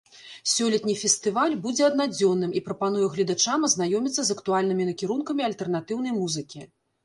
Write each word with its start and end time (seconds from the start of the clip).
Сёлетні 0.51 0.95
фестываль 1.01 1.53
будзе 1.65 1.83
аднадзённым 1.89 2.55
і 2.57 2.63
прапануе 2.71 3.05
гледачам 3.17 3.69
азнаёміцца 3.69 4.21
з 4.33 4.37
актуальнымі 4.39 4.83
накірункамі 4.91 5.49
альтэрнатыўнай 5.53 6.21
музыкі. 6.21 6.61